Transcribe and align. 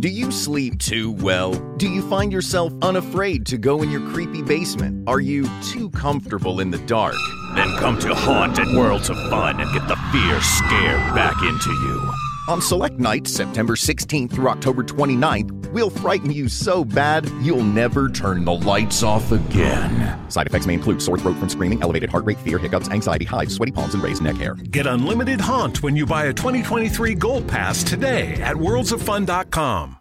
Do 0.00 0.08
you 0.08 0.30
sleep 0.30 0.78
too 0.78 1.10
well? 1.10 1.54
Do 1.76 1.90
you 1.90 2.08
find 2.08 2.32
yourself 2.32 2.72
unafraid 2.82 3.44
to 3.46 3.58
go 3.58 3.82
in 3.82 3.90
your 3.90 4.08
creepy 4.12 4.42
basement? 4.42 5.08
Are 5.08 5.18
you 5.18 5.44
too 5.60 5.90
comfortable 5.90 6.60
in 6.60 6.70
the 6.70 6.78
dark? 6.86 7.16
Then 7.56 7.76
come 7.78 7.98
to 8.00 8.14
Haunted 8.14 8.68
Worlds 8.76 9.10
of 9.10 9.16
Fun 9.28 9.60
and 9.60 9.72
get 9.72 9.88
the 9.88 9.96
fear 10.12 10.40
scared 10.40 11.14
back 11.16 11.42
into 11.42 11.70
you. 11.70 12.27
On 12.48 12.62
select 12.62 12.98
nights, 12.98 13.30
September 13.30 13.74
16th 13.74 14.32
through 14.32 14.48
October 14.48 14.82
29th, 14.82 15.70
we'll 15.70 15.90
frighten 15.90 16.32
you 16.32 16.48
so 16.48 16.82
bad 16.82 17.28
you'll 17.42 17.62
never 17.62 18.08
turn 18.08 18.46
the 18.46 18.54
lights 18.54 19.02
off 19.02 19.32
again. 19.32 20.18
Side 20.30 20.46
effects 20.46 20.66
may 20.66 20.72
include 20.72 21.02
sore 21.02 21.18
throat 21.18 21.36
from 21.36 21.50
screaming, 21.50 21.82
elevated 21.82 22.08
heart 22.08 22.24
rate, 22.24 22.38
fear, 22.38 22.56
hiccups, 22.56 22.88
anxiety, 22.88 23.26
hives, 23.26 23.54
sweaty 23.54 23.70
palms, 23.70 23.92
and 23.92 24.02
raised 24.02 24.22
neck 24.22 24.36
hair. 24.36 24.54
Get 24.54 24.86
unlimited 24.86 25.42
haunt 25.42 25.82
when 25.82 25.94
you 25.94 26.06
buy 26.06 26.24
a 26.24 26.32
2023 26.32 27.16
Gold 27.16 27.46
Pass 27.46 27.84
today 27.84 28.32
at 28.36 28.56
worldsoffun.com. 28.56 29.98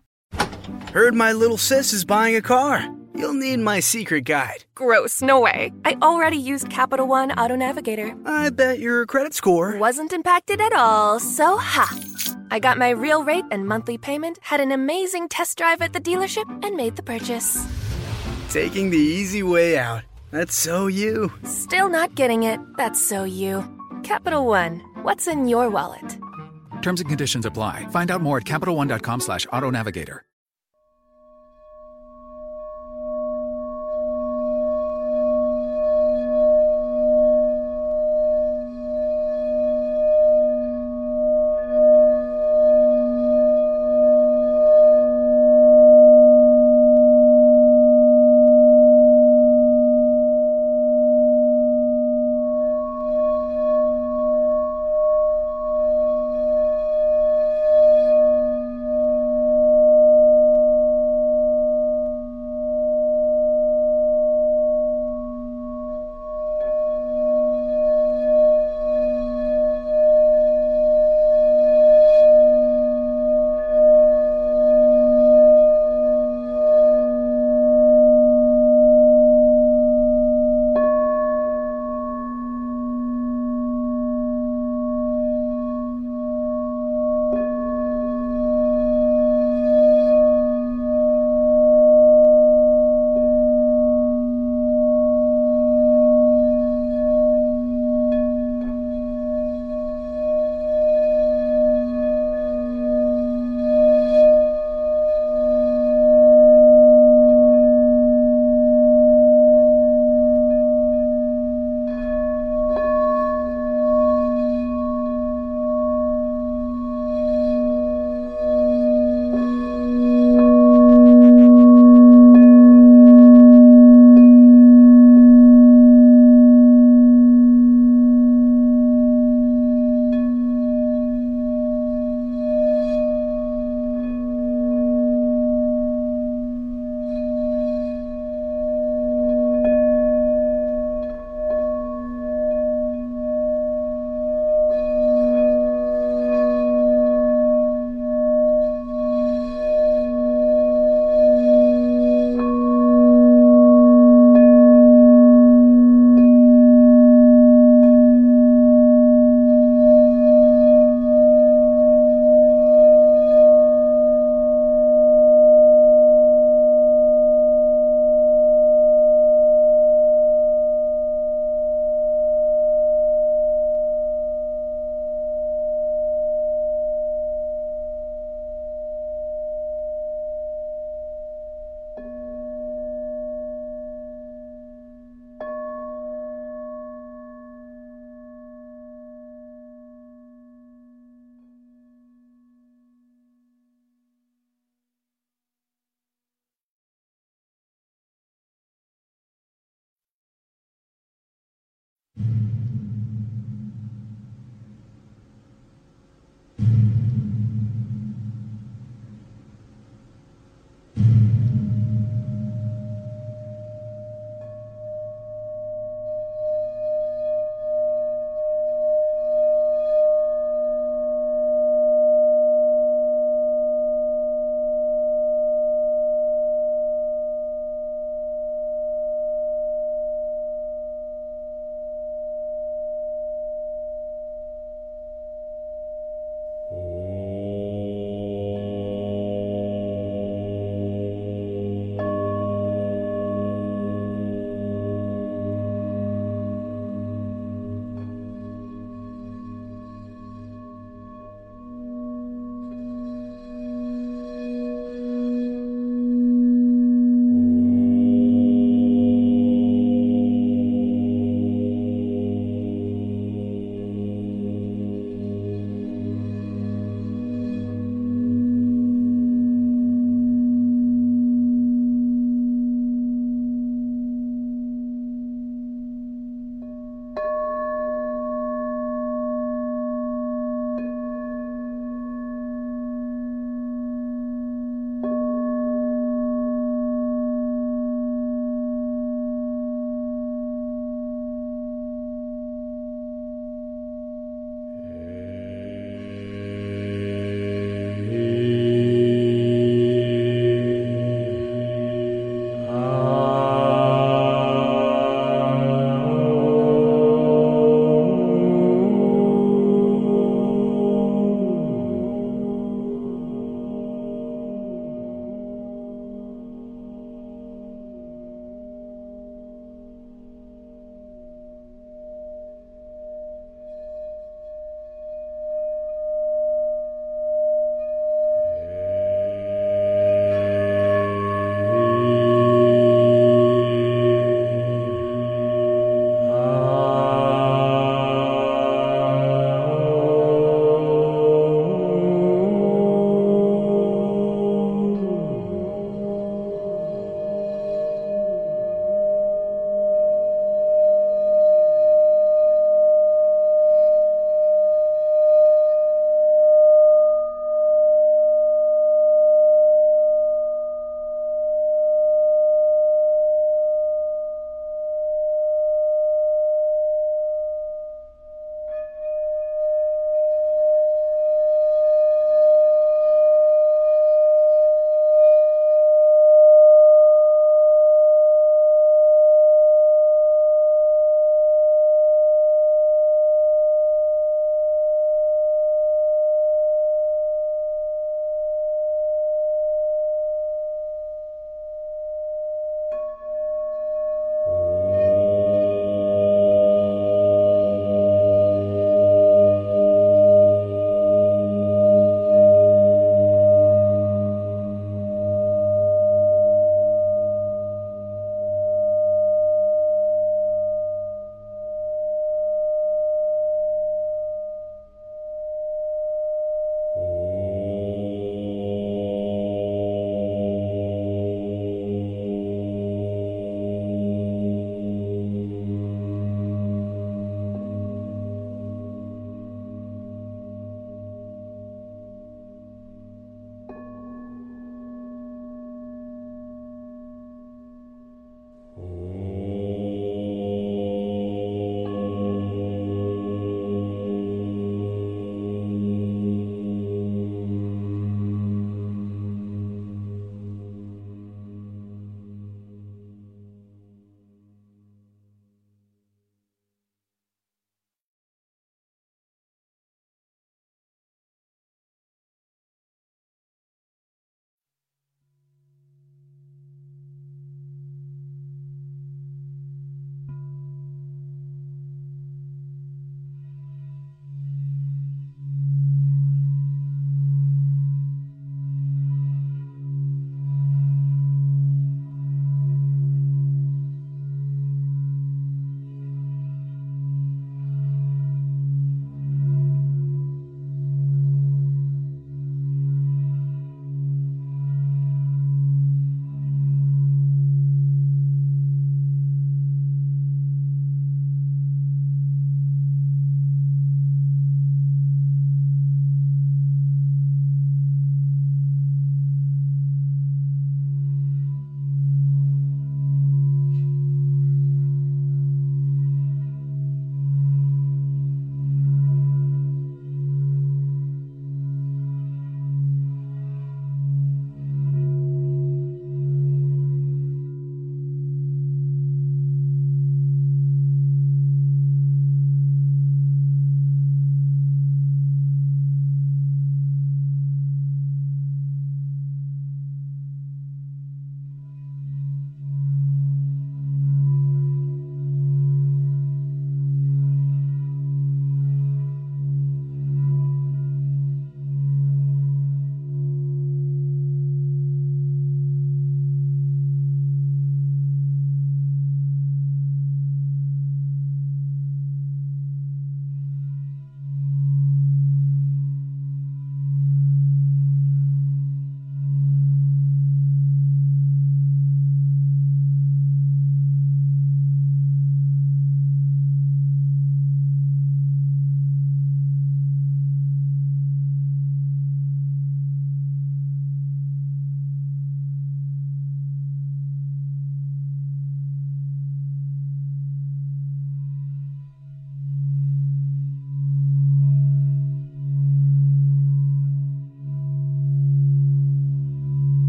Heard 0.94 1.16
my 1.16 1.34
little 1.34 1.58
sis 1.58 1.92
is 1.92 2.06
buying 2.06 2.38
a 2.38 2.42
car. 2.42 2.88
You'll 3.14 3.34
need 3.34 3.58
my 3.58 3.82
secret 3.82 4.22
guide. 4.22 4.64
Gross, 4.74 5.22
no 5.22 5.42
way. 5.42 5.74
I 5.84 5.98
already 6.02 6.38
used 6.38 6.70
Capital 6.70 7.08
One 7.08 7.34
Auto 7.34 7.58
Navigator. 7.58 8.16
I 8.26 8.52
bet 8.52 8.80
your 8.80 9.06
credit 9.06 9.34
score 9.34 9.76
wasn't 9.78 10.14
impacted 10.14 10.62
at 10.62 10.72
all, 10.72 11.20
so 11.20 11.58
ha. 11.58 12.07
I 12.52 12.60
got 12.60 12.78
my 12.78 12.90
real 12.90 13.24
rate 13.24 13.46
and 13.52 13.68
monthly 13.68 13.98
payment, 13.98 14.40
had 14.42 14.60
an 14.60 14.72
amazing 14.72 15.30
test 15.30 15.58
drive 15.58 15.82
at 15.82 15.94
the 15.94 16.02
dealership, 16.02 16.48
and 16.66 16.76
made 16.76 16.96
the 16.96 17.04
purchase. 17.04 17.66
Taking 18.50 18.90
the 18.90 18.98
easy 18.98 19.44
way 19.44 19.78
out. 19.78 20.04
That's 20.32 20.56
so 20.56 20.88
you. 20.88 21.32
Still 21.44 21.90
not 21.90 22.16
getting 22.16 22.44
it. 22.44 22.60
That's 22.78 23.02
so 23.02 23.24
you. 23.24 23.64
Capital 24.04 24.46
One, 24.46 24.80
what's 25.04 25.28
in 25.28 25.48
your 25.48 25.70
wallet? 25.70 26.18
Terms 26.82 27.02
and 27.02 27.10
conditions 27.10 27.46
apply. 27.46 27.88
Find 27.92 28.12
out 28.12 28.22
more 28.22 28.38
at 28.38 28.44
CapitalOne.com 28.46 29.20
slash 29.22 29.48
auto 29.52 29.70